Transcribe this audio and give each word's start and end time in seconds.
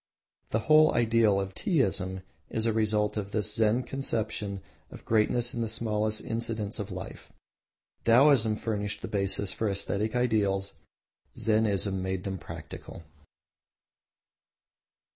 The 0.49 0.61
whole 0.65 0.95
ideal 0.95 1.39
of 1.39 1.53
Teaism 1.53 2.23
is 2.49 2.65
a 2.65 2.73
result 2.73 3.17
of 3.17 3.29
this 3.29 3.53
Zen 3.53 3.83
conception 3.83 4.59
of 4.89 5.05
greatness 5.05 5.53
in 5.53 5.61
the 5.61 5.67
smallest 5.67 6.21
incidents 6.21 6.79
of 6.79 6.89
life. 6.91 7.31
Taoism 8.03 8.55
furnished 8.55 9.03
the 9.03 9.07
basis 9.07 9.53
for 9.53 9.69
aesthetic 9.69 10.15
ideals, 10.15 10.73
Zennism 11.35 12.01
made 12.01 12.23
them 12.23 12.39
practical. 12.39 13.03